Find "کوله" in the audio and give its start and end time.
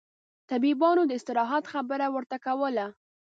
2.45-2.87